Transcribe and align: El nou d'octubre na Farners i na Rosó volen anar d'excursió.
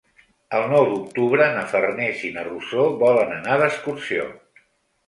El 0.59 0.63
nou 0.71 0.87
d'octubre 0.93 1.49
na 1.57 1.67
Farners 1.75 2.25
i 2.31 2.35
na 2.39 2.47
Rosó 2.49 2.87
volen 3.05 3.39
anar 3.39 3.63
d'excursió. 3.65 4.29